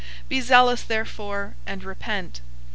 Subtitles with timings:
[0.27, 2.41] Be zealous therefore, and repent.